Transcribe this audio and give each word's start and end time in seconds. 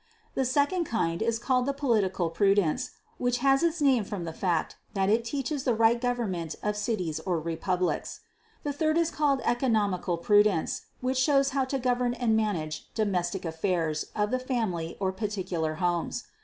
The 0.33 0.45
second 0.45 0.85
kind 0.85 1.21
is 1.21 1.37
called 1.37 1.67
the 1.67 1.73
political 1.75 2.31
prudence, 2.31 2.89
which 3.19 3.37
has 3.37 3.61
its 3.61 3.83
name 3.83 4.03
from 4.03 4.23
the 4.23 4.33
fact 4.33 4.75
that 4.95 5.09
it 5.11 5.23
teaches 5.23 5.63
the 5.63 5.75
right 5.75 6.01
government 6.01 6.55
of 6.63 6.75
cities 6.75 7.19
or 7.19 7.39
republics. 7.39 8.21
The 8.63 8.73
third 8.73 8.97
is 8.97 9.11
called 9.11 9.41
economical 9.43 10.17
prudence, 10.17 10.87
which 11.01 11.19
shows 11.19 11.49
how 11.51 11.65
to 11.65 11.77
govern 11.77 12.15
and 12.15 12.35
manage 12.35 12.91
domestic 12.95 13.45
affairs 13.45 14.07
of 14.15 14.31
the 14.31 14.39
family 14.39 14.97
or 14.99 15.11
particular 15.11 15.75
homes. 15.75 16.23